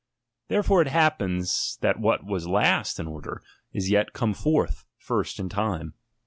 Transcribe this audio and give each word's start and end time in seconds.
Therefore 0.47 0.81
it 0.81 0.87
happens, 0.87 1.77
that 1.81 1.99
what 1.99 2.25
was 2.25 2.47
last 2.47 2.99
in 2.99 3.05
order, 3.05 3.43
is 3.71 3.91
yet 3.91 4.13
come 4.13 4.33
forth 4.33 4.83
first 4.97 5.39
in 5.39 5.47
time. 5.47 5.93